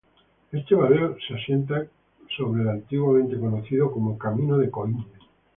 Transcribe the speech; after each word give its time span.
Este 0.51 0.73
barrio 0.73 1.15
se 1.27 1.35
asienta 1.35 1.85
sobre 2.35 2.63
el 2.63 2.69
antiguamente 2.69 3.39
conocido 3.39 3.91
como 3.91 4.17
"Camino 4.17 4.57
de 4.57 4.71
Coín". 4.71 5.05